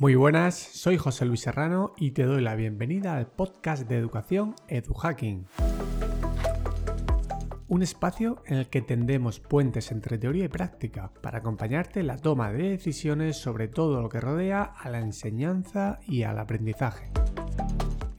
[0.00, 4.54] Muy buenas, soy José Luis Serrano y te doy la bienvenida al podcast de educación
[4.68, 5.46] EduHacking.
[7.66, 12.16] Un espacio en el que tendemos puentes entre teoría y práctica para acompañarte en la
[12.16, 17.10] toma de decisiones sobre todo lo que rodea a la enseñanza y al aprendizaje.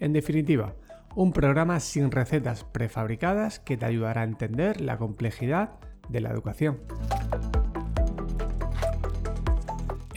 [0.01, 0.75] En definitiva,
[1.15, 6.81] un programa sin recetas prefabricadas que te ayudará a entender la complejidad de la educación.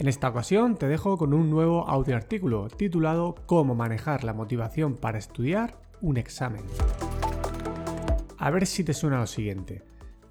[0.02, 4.96] En esta ocasión te dejo con un nuevo audio artículo titulado Cómo manejar la motivación
[4.96, 6.64] para estudiar un examen.
[8.36, 9.84] A ver si te suena lo siguiente.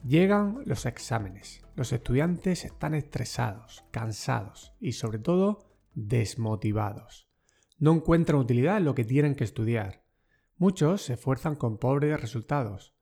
[0.06, 1.62] Llegan los exámenes.
[1.78, 5.60] Los estudiantes están estresados, cansados y sobre todo
[5.94, 7.30] desmotivados.
[7.80, 10.04] No encuentran utilidad en lo que tienen que estudiar.
[10.58, 12.94] Muchos se esfuerzan con pobres resultados.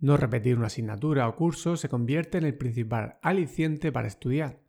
[0.00, 4.66] No repetir una asignatura o curso se convierte en el principal aliciente para estudiar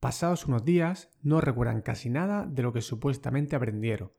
[0.00, 4.12] Pasados unos días no recuerdan casi nada de lo que supuestamente aprendieron.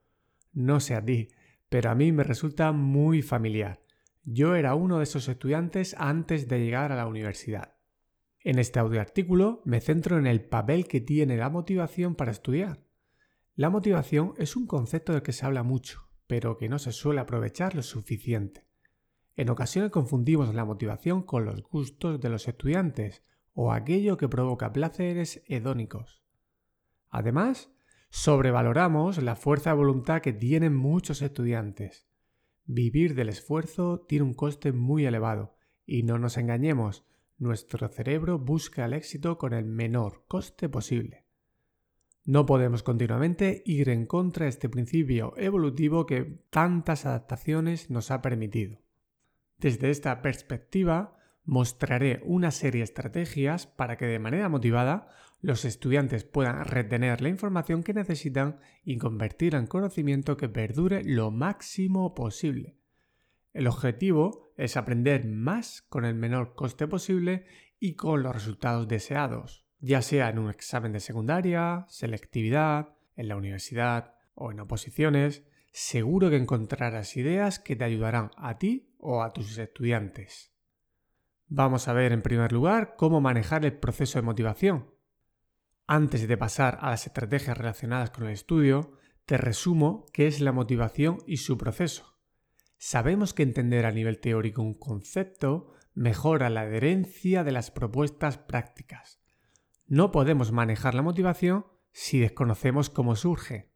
[0.54, 1.30] No sé a ti,
[1.70, 3.82] pero a mí me resulta muy familiar.
[4.23, 7.76] Yo era uno de esos estudiantes antes de llegar a la universidad.
[8.44, 12.84] En este audio artículo me centro en el papel que tiene la motivación para estudiar.
[13.56, 17.22] La motivación es un concepto del que se habla mucho, pero que no se suele
[17.22, 18.68] aprovechar lo suficiente.
[19.36, 23.23] En ocasiones confundimos la motivación con los gustos de los estudiantes
[23.54, 26.24] o aquello que provoca placeres hedónicos.
[27.10, 27.72] Además,
[28.10, 32.08] sobrevaloramos la fuerza de voluntad que tienen muchos estudiantes.
[32.66, 37.06] Vivir del esfuerzo tiene un coste muy elevado y no nos engañemos,
[37.38, 41.26] nuestro cerebro busca el éxito con el menor coste posible.
[42.24, 48.22] No podemos continuamente ir en contra de este principio evolutivo que tantas adaptaciones nos ha
[48.22, 48.80] permitido.
[49.58, 55.08] Desde esta perspectiva, mostraré una serie de estrategias para que de manera motivada
[55.42, 61.32] los estudiantes puedan retener la información que necesitan y convertirla en conocimiento que perdure lo
[61.32, 62.77] máximo posible.
[63.54, 67.45] El objetivo es aprender más con el menor coste posible
[67.80, 73.36] y con los resultados deseados, ya sea en un examen de secundaria, selectividad, en la
[73.36, 79.32] universidad o en oposiciones, seguro que encontrarás ideas que te ayudarán a ti o a
[79.32, 80.54] tus estudiantes.
[81.54, 84.89] Vamos a ver en primer lugar cómo manejar el proceso de motivación.
[85.86, 88.94] Antes de pasar a las estrategias relacionadas con el estudio,
[89.26, 92.17] te resumo qué es la motivación y su proceso.
[92.78, 99.20] Sabemos que entender a nivel teórico un concepto mejora la adherencia de las propuestas prácticas.
[99.88, 103.73] No podemos manejar la motivación si desconocemos cómo surge.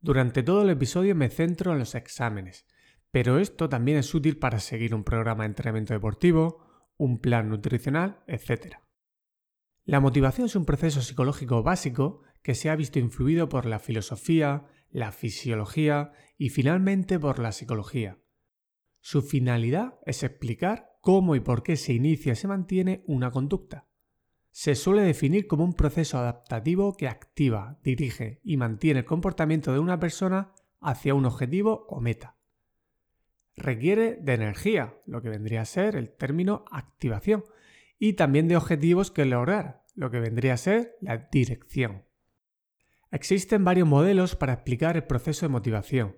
[0.00, 2.66] Durante todo el episodio me centro en los exámenes,
[3.12, 8.22] pero esto también es útil para seguir un programa de entrenamiento deportivo, un plan nutricional,
[8.26, 8.76] etc.
[9.84, 14.66] La motivación es un proceso psicológico básico que se ha visto influido por la filosofía,
[14.90, 18.18] la fisiología y finalmente por la psicología.
[19.00, 23.88] Su finalidad es explicar cómo y por qué se inicia y se mantiene una conducta.
[24.50, 29.78] Se suele definir como un proceso adaptativo que activa, dirige y mantiene el comportamiento de
[29.78, 32.36] una persona hacia un objetivo o meta
[33.56, 37.44] requiere de energía, lo que vendría a ser el término activación,
[37.98, 42.04] y también de objetivos que lograr, lo que vendría a ser la dirección.
[43.10, 46.16] Existen varios modelos para explicar el proceso de motivación.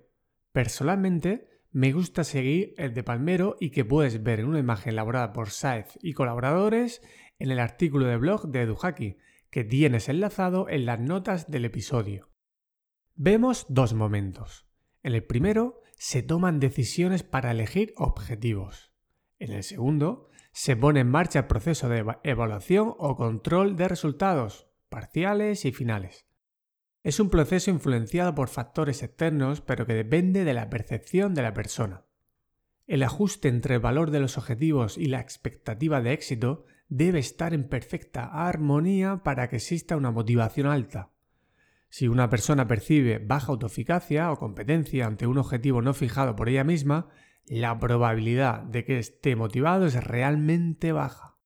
[0.53, 5.33] Personalmente, me gusta seguir el de Palmero y que puedes ver en una imagen elaborada
[5.33, 7.01] por Saez y colaboradores
[7.37, 9.17] en el artículo de blog de EduHaki,
[9.49, 12.29] que tienes enlazado en las notas del episodio.
[13.13, 14.65] Vemos dos momentos.
[15.05, 18.91] En el primero se toman decisiones para elegir objetivos.
[19.37, 24.67] En el segundo se pone en marcha el proceso de evaluación o control de resultados,
[24.89, 26.25] parciales y finales.
[27.03, 31.53] Es un proceso influenciado por factores externos pero que depende de la percepción de la
[31.53, 32.07] persona.
[32.87, 37.53] El ajuste entre el valor de los objetivos y la expectativa de éxito debe estar
[37.53, 41.11] en perfecta armonía para que exista una motivación alta.
[41.95, 46.65] Si una persona percibe baja autoeficacia o competencia ante un objetivo no fijado por ella
[46.65, 47.07] misma,
[47.45, 51.37] la probabilidad de que esté motivado es realmente baja.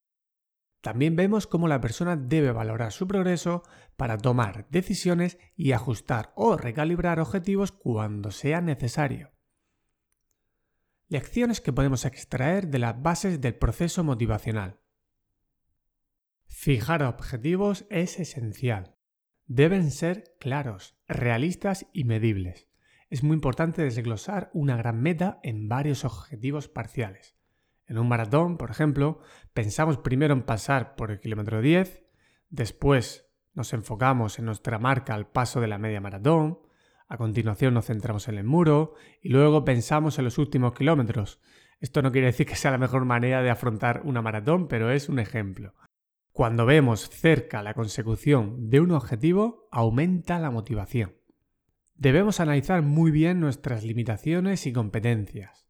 [0.80, 3.62] También vemos cómo la persona debe valorar su progreso
[3.96, 9.30] para tomar decisiones y ajustar o recalibrar objetivos cuando sea necesario.
[11.06, 14.80] Lecciones que podemos extraer de las bases del proceso motivacional.
[16.48, 18.96] Fijar objetivos es esencial
[19.50, 22.68] deben ser claros, realistas y medibles.
[23.08, 27.34] Es muy importante desglosar una gran meta en varios objetivos parciales.
[27.88, 29.18] En un maratón, por ejemplo,
[29.52, 32.04] pensamos primero en pasar por el kilómetro 10,
[32.48, 36.60] después Nos enfocamos en nuestra marca al paso de la media maratón,
[37.08, 41.40] a continuación nos centramos en el muro y luego pensamos en los últimos kilómetros.
[41.80, 45.08] Esto no quiere decir que sea la mejor manera de afrontar una maratón, pero es
[45.08, 45.74] un ejemplo.
[46.40, 51.14] Cuando vemos cerca la consecución de un objetivo, aumenta la motivación.
[51.96, 55.68] Debemos analizar muy bien nuestras limitaciones y competencias.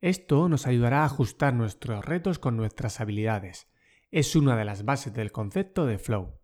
[0.00, 3.68] Esto nos ayudará a ajustar nuestros retos con nuestras habilidades.
[4.10, 6.40] Es una de las bases del concepto de flow.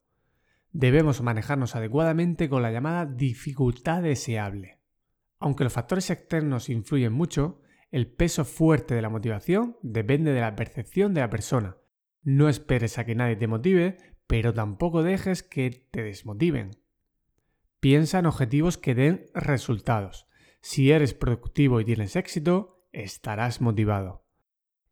[0.73, 4.81] Debemos manejarnos adecuadamente con la llamada dificultad deseable.
[5.39, 10.57] Aunque los factores externos influyen mucho, el peso fuerte de la motivación depende de la
[10.57, 11.79] percepción de la persona.
[12.23, 13.97] No esperes a que nadie te motive,
[14.27, 16.71] pero tampoco dejes que te desmotiven.
[17.81, 20.29] Piensa en objetivos que den resultados.
[20.61, 24.25] Si eres productivo y tienes éxito, estarás motivado.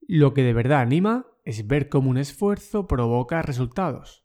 [0.01, 4.25] Lo que de verdad anima es ver cómo un esfuerzo provoca resultados.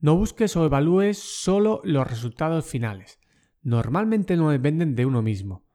[0.00, 3.20] No busques o evalúes solo los resultados finales.
[3.62, 5.69] Normalmente no dependen de uno mismo.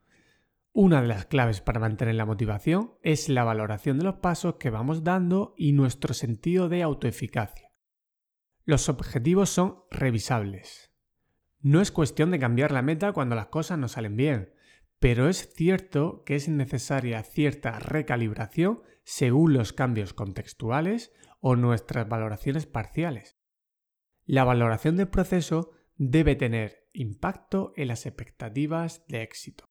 [0.78, 4.70] Una de las claves para mantener la motivación es la valoración de los pasos que
[4.70, 7.72] vamos dando y nuestro sentido de autoeficacia.
[8.66, 10.92] Los objetivos son revisables.
[11.62, 14.54] No es cuestión de cambiar la meta cuando las cosas no salen bien,
[15.00, 22.66] pero es cierto que es necesaria cierta recalibración según los cambios contextuales o nuestras valoraciones
[22.66, 23.38] parciales.
[24.26, 29.70] La valoración del proceso debe tener impacto en las expectativas de éxito.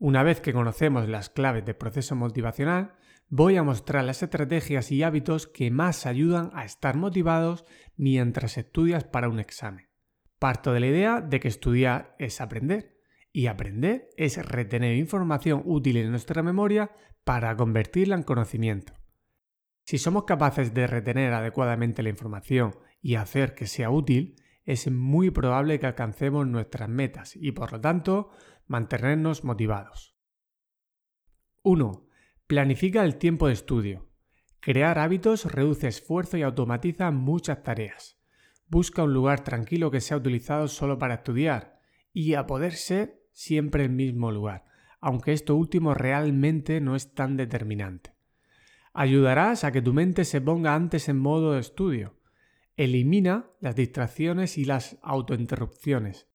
[0.00, 2.94] Una vez que conocemos las claves del proceso motivacional,
[3.28, 7.66] voy a mostrar las estrategias y hábitos que más ayudan a estar motivados
[7.98, 9.90] mientras estudias para un examen.
[10.38, 12.98] Parto de la idea de que estudiar es aprender
[13.30, 16.92] y aprender es retener información útil en nuestra memoria
[17.22, 18.94] para convertirla en conocimiento.
[19.84, 25.30] Si somos capaces de retener adecuadamente la información y hacer que sea útil, es muy
[25.30, 28.30] probable que alcancemos nuestras metas y por lo tanto
[28.70, 30.14] mantenernos motivados.
[31.62, 32.06] 1.
[32.46, 34.08] Planifica el tiempo de estudio.
[34.60, 38.20] Crear hábitos reduce esfuerzo y automatiza muchas tareas.
[38.68, 41.80] Busca un lugar tranquilo que sea utilizado solo para estudiar
[42.12, 44.66] y a poder ser siempre el mismo lugar,
[45.00, 48.14] aunque esto último realmente no es tan determinante.
[48.92, 52.20] Ayudarás a que tu mente se ponga antes en modo de estudio.
[52.76, 56.29] Elimina las distracciones y las autointerrupciones.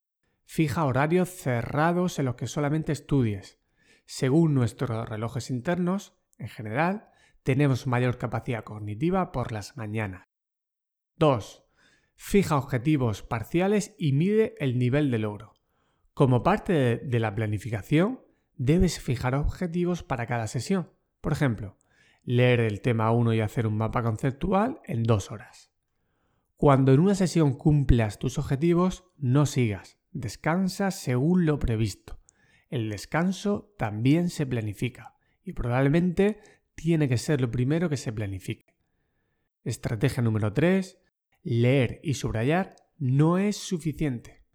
[0.46, 3.60] Fija horarios cerrados en los que solamente estudies.
[4.06, 7.10] Según nuestros relojes internos, en general,
[7.44, 10.28] tenemos mayor capacidad cognitiva por las mañanas.
[11.18, 11.64] 2.
[12.16, 15.54] Fija objetivos parciales y mide el nivel de logro.
[16.14, 18.22] Como parte de la planificación,
[18.56, 20.92] debes fijar objetivos para cada sesión.
[21.22, 21.78] Por ejemplo,
[22.24, 25.72] leer el tema 1 y hacer un mapa conceptual en dos horas.
[26.56, 32.20] Cuando en una sesión cumplas tus objetivos, no sigas, descansa según lo previsto.
[32.70, 35.14] El descanso también se planifica
[35.44, 36.40] y probablemente
[36.74, 38.76] tiene que ser lo primero que se planifique.
[39.64, 40.98] Estrategia número 3.
[41.44, 44.46] Leer y subrayar no es suficiente.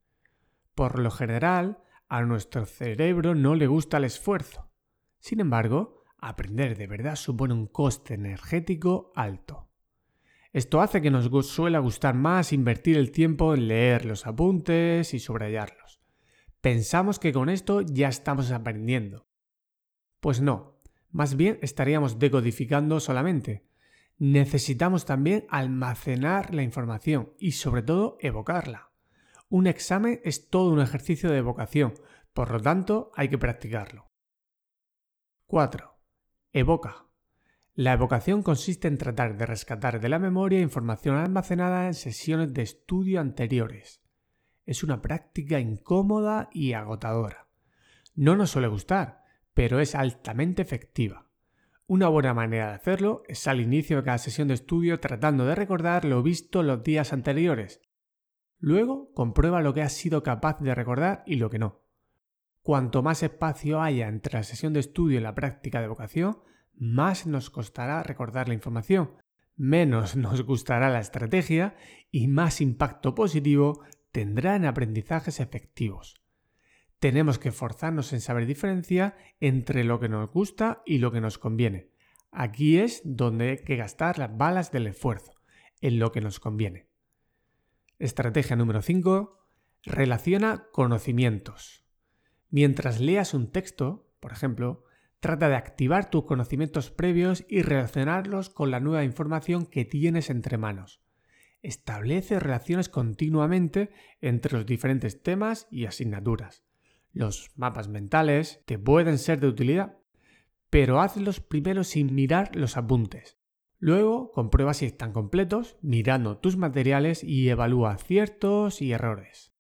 [0.74, 4.72] Por lo general, a nuestro cerebro no le gusta el esfuerzo.
[5.18, 9.69] Sin embargo, aprender de verdad supone un coste energético alto.
[10.52, 15.20] Esto hace que nos suele gustar más invertir el tiempo en leer los apuntes y
[15.20, 16.00] subrayarlos.
[16.60, 19.28] Pensamos que con esto ya estamos aprendiendo.
[20.20, 20.80] Pues no,
[21.10, 23.64] más bien estaríamos decodificando solamente.
[24.18, 28.90] Necesitamos también almacenar la información y sobre todo evocarla.
[29.48, 31.94] Un examen es todo un ejercicio de evocación,
[32.34, 34.10] por lo tanto hay que practicarlo.
[35.46, 35.96] 4.
[36.52, 37.09] Evoca.
[37.80, 42.60] La evocación consiste en tratar de rescatar de la memoria información almacenada en sesiones de
[42.60, 44.02] estudio anteriores.
[44.66, 47.48] Es una práctica incómoda y agotadora.
[48.14, 49.22] No nos suele gustar,
[49.54, 51.30] pero es altamente efectiva.
[51.86, 55.54] Una buena manera de hacerlo es al inicio de cada sesión de estudio tratando de
[55.54, 57.80] recordar lo visto los días anteriores.
[58.58, 61.80] Luego comprueba lo que has sido capaz de recordar y lo que no.
[62.60, 66.40] Cuanto más espacio haya entre la sesión de estudio y la práctica de vocación,
[66.80, 69.12] más nos costará recordar la información,
[69.54, 71.76] menos nos gustará la estrategia
[72.10, 76.16] y más impacto positivo tendrá en aprendizajes efectivos.
[76.98, 81.38] Tenemos que forzarnos en saber diferencia entre lo que nos gusta y lo que nos
[81.38, 81.90] conviene.
[82.32, 85.32] Aquí es donde hay que gastar las balas del esfuerzo,
[85.80, 86.88] en lo que nos conviene.
[87.98, 89.38] Estrategia número 5.
[89.82, 91.84] Relaciona conocimientos.
[92.50, 94.84] Mientras leas un texto, por ejemplo,
[95.20, 100.58] trata de activar tus conocimientos previos y relacionarlos con la nueva información que tienes entre
[100.58, 101.00] manos.
[101.62, 106.64] Establece relaciones continuamente entre los diferentes temas y asignaturas.
[107.12, 109.98] Los mapas mentales te pueden ser de utilidad,
[110.70, 113.38] pero hazlos primero sin mirar los apuntes.
[113.78, 119.52] Luego comprueba si están completos mirando tus materiales y evalúa aciertos y errores.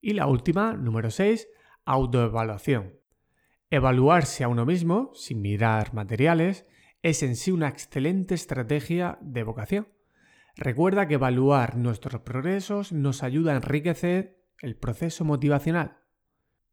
[0.00, 1.48] Y la última, número 6,
[1.84, 3.01] autoevaluación.
[3.72, 6.66] Evaluarse a uno mismo, sin mirar materiales,
[7.00, 9.88] es en sí una excelente estrategia de vocación.
[10.56, 16.00] Recuerda que evaluar nuestros progresos nos ayuda a enriquecer el proceso motivacional.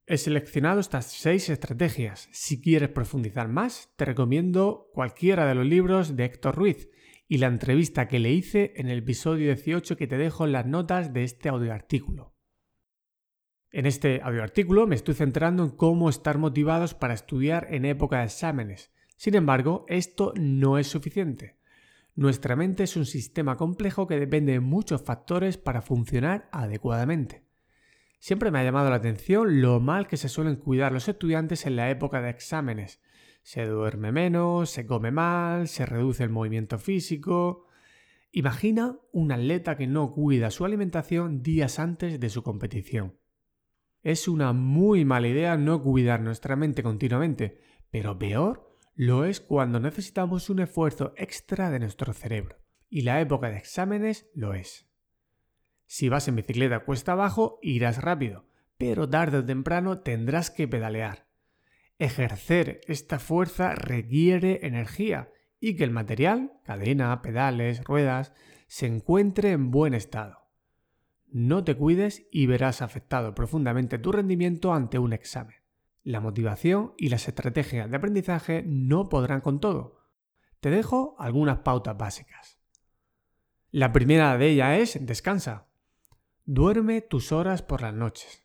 [0.07, 2.27] He seleccionado estas seis estrategias.
[2.33, 6.89] Si quieres profundizar más, te recomiendo cualquiera de los libros de Héctor Ruiz
[7.29, 10.65] y la entrevista que le hice en el episodio 18 que te dejo en las
[10.65, 12.33] notas de este audioartículo.
[13.71, 18.25] En este audioartículo me estoy centrando en cómo estar motivados para estudiar en época de
[18.25, 18.91] exámenes.
[19.15, 21.59] Sin embargo, esto no es suficiente.
[22.15, 27.45] Nuestra mente es un sistema complejo que depende de muchos factores para funcionar adecuadamente.
[28.17, 31.75] Siempre me ha llamado la atención lo mal que se suelen cuidar los estudiantes en
[31.75, 32.99] la época de exámenes.
[33.43, 37.67] Se duerme menos, se come mal, se reduce el movimiento físico.
[38.31, 43.13] Imagina un atleta que no cuida su alimentación días antes de su competición.
[44.01, 49.79] Es una muy mala idea no cuidar nuestra mente continuamente, pero peor lo es cuando
[49.79, 52.57] necesitamos un esfuerzo extra de nuestro cerebro.
[52.89, 54.89] Y la época de exámenes lo es.
[55.85, 58.45] Si vas en bicicleta cuesta abajo, irás rápido,
[58.77, 61.27] pero tarde o temprano tendrás que pedalear.
[61.97, 68.33] Ejercer esta fuerza requiere energía y que el material, cadena, pedales, ruedas,
[68.67, 70.38] se encuentre en buen estado.
[71.31, 75.57] No te cuides y verás afectado profundamente tu rendimiento ante un examen.
[76.03, 79.99] La motivación y las estrategias de aprendizaje no podrán con todo.
[80.59, 82.59] Te dejo algunas pautas básicas.
[83.71, 85.67] La primera de ellas es descansa.
[86.45, 88.43] Duerme tus horas por las noches.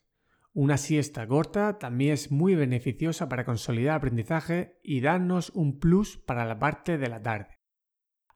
[0.53, 6.45] Una siesta corta también es muy beneficiosa para consolidar aprendizaje y darnos un plus para
[6.45, 7.59] la parte de la tarde.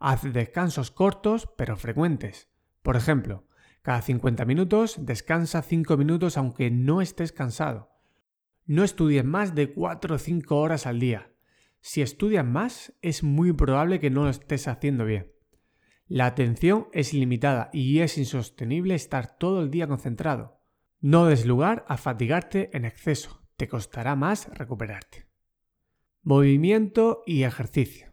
[0.01, 2.49] Haz descansos cortos pero frecuentes.
[2.83, 3.48] Por ejemplo,
[3.83, 7.91] cada 50 minutos descansa 5 minutos aunque no estés cansado.
[8.67, 11.33] No estudies más de 4 o 5 horas al día.
[11.81, 15.33] Si estudias más, es muy probable que no lo estés haciendo bien.
[16.07, 20.61] La atención es limitada y es insostenible estar todo el día concentrado.
[21.01, 25.29] No des lugar a fatigarte en exceso, te costará más recuperarte.
[26.23, 28.13] Movimiento y ejercicio.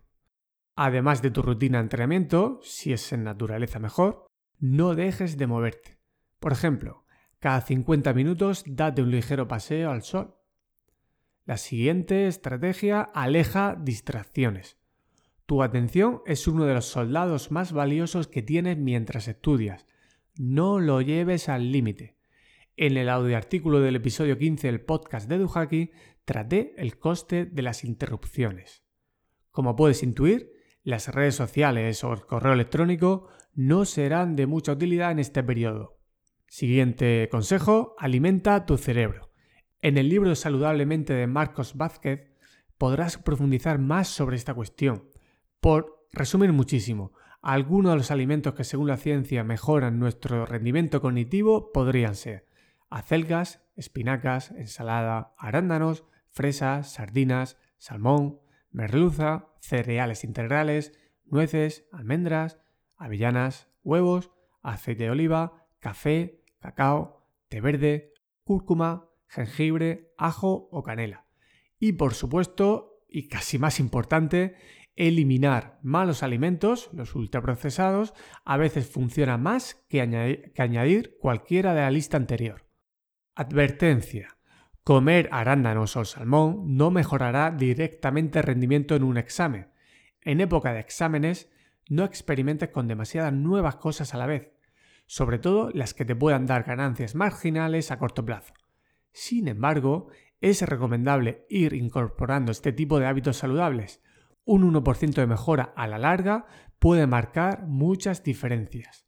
[0.75, 4.27] Además de tu rutina de entrenamiento, si es en naturaleza mejor,
[4.59, 5.99] no dejes de moverte.
[6.39, 7.05] Por ejemplo,
[7.39, 10.35] cada 50 minutos date un ligero paseo al sol.
[11.45, 14.77] La siguiente estrategia aleja distracciones.
[15.45, 19.85] Tu atención es uno de los soldados más valiosos que tienes mientras estudias.
[20.35, 22.17] No lo lleves al límite.
[22.77, 25.91] En el audioartículo del episodio 15 del podcast de Duhaki
[26.25, 28.83] traté el coste de las interrupciones.
[29.51, 30.51] Como puedes intuir,
[30.83, 35.97] las redes sociales o el correo electrónico no serán de mucha utilidad en este periodo.
[36.47, 39.31] Siguiente consejo, alimenta tu cerebro.
[39.81, 42.31] En el libro Saludablemente de Marcos Vázquez
[42.77, 45.09] podrás profundizar más sobre esta cuestión.
[45.59, 51.71] Por resumir muchísimo, algunos de los alimentos que según la ciencia mejoran nuestro rendimiento cognitivo
[51.71, 52.45] podrían ser
[52.89, 58.39] acelgas, espinacas, ensalada, arándanos, fresas, sardinas, salmón,
[58.71, 60.93] merluza, cereales integrales,
[61.25, 62.59] nueces, almendras,
[62.97, 71.25] avellanas, huevos, aceite de oliva, café, cacao, té verde, cúrcuma, jengibre, ajo o canela.
[71.79, 74.55] Y por supuesto, y casi más importante,
[74.95, 78.13] eliminar malos alimentos, los ultraprocesados,
[78.45, 82.65] a veces funciona más que añadir, cualquiera de la lista anterior.
[83.35, 84.37] Advertencia.
[84.83, 89.71] Comer arándanos o salmón no mejorará directamente el rendimiento en un examen.
[90.21, 91.51] En época de exámenes,
[91.89, 94.51] no experimentes con demasiadas nuevas cosas a la vez,
[95.05, 98.53] sobre todo las que te puedan dar ganancias marginales a corto plazo.
[99.11, 100.09] Sin embargo,
[100.41, 104.01] es recomendable ir incorporando este tipo de hábitos saludables.
[104.43, 106.45] Un 1% de mejora a la larga
[106.79, 109.07] puede marcar muchas diferencias.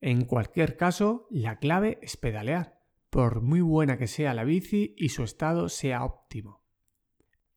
[0.00, 5.10] En cualquier caso, la clave es pedalear, por muy buena que sea la bici y
[5.10, 6.64] su estado sea óptimo.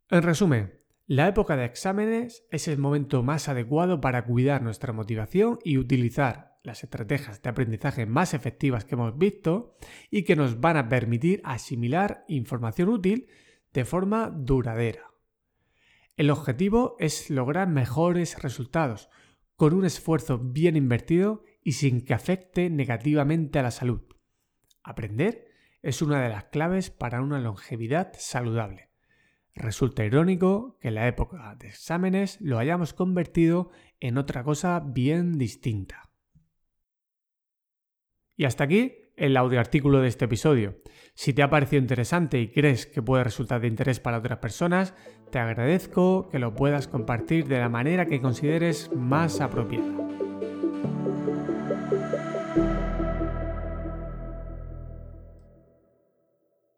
[0.10, 5.60] En resumen, la época de exámenes es el momento más adecuado para cuidar nuestra motivación
[5.64, 9.78] y utilizar las estrategias de aprendizaje más efectivas que hemos visto
[10.10, 13.28] y que nos van a permitir asimilar información útil
[13.72, 15.12] de forma duradera.
[16.18, 19.10] El objetivo es lograr mejores resultados
[19.56, 24.02] con un esfuerzo bien invertido y sin que afecte negativamente a la salud.
[24.82, 25.46] Aprender
[25.84, 28.95] es una de las claves para una longevidad saludable.
[29.56, 33.72] Resulta irónico que en la época de exámenes lo hayamos convertido
[34.02, 36.12] en otra cosa bien distinta.
[38.36, 40.76] Y hasta aquí el audioartículo de este episodio.
[41.14, 44.94] Si te ha parecido interesante y crees que puede resultar de interés para otras personas,
[45.32, 50.25] te agradezco que lo puedas compartir de la manera que consideres más apropiada.